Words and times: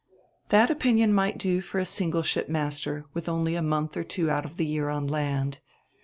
"That 0.49 0.71
opinion 0.71 1.13
might 1.13 1.37
do 1.37 1.61
for 1.61 1.77
a 1.77 1.85
single 1.85 2.23
shipmaster, 2.23 3.05
with 3.13 3.29
only 3.29 3.53
a 3.53 3.61
month 3.61 3.95
or 3.95 4.03
two 4.03 4.31
out 4.31 4.45
of 4.45 4.57
the 4.57 4.65
year 4.65 4.89
on 4.89 5.05
land. 5.07 5.59